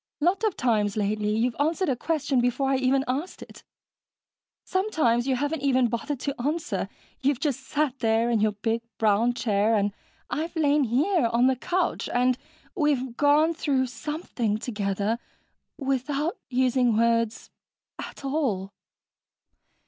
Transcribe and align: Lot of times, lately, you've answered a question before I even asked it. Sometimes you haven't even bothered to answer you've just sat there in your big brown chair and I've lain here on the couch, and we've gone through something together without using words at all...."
Lot 0.19 0.43
of 0.43 0.57
times, 0.57 0.97
lately, 0.97 1.37
you've 1.37 1.55
answered 1.59 1.87
a 1.87 1.95
question 1.95 2.41
before 2.41 2.71
I 2.71 2.77
even 2.77 3.03
asked 3.07 3.43
it. 3.43 3.63
Sometimes 4.63 5.27
you 5.27 5.35
haven't 5.35 5.61
even 5.61 5.89
bothered 5.89 6.19
to 6.21 6.33
answer 6.41 6.89
you've 7.21 7.39
just 7.39 7.59
sat 7.59 7.99
there 7.99 8.27
in 8.31 8.39
your 8.39 8.53
big 8.53 8.81
brown 8.97 9.35
chair 9.35 9.75
and 9.75 9.93
I've 10.27 10.55
lain 10.55 10.85
here 10.85 11.27
on 11.27 11.45
the 11.45 11.55
couch, 11.55 12.09
and 12.09 12.35
we've 12.75 13.15
gone 13.15 13.53
through 13.53 13.85
something 13.85 14.57
together 14.57 15.19
without 15.77 16.35
using 16.49 16.97
words 16.97 17.51
at 17.99 18.25
all...." 18.25 18.73